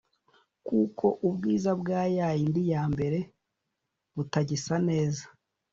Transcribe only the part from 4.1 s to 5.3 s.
butagisa neza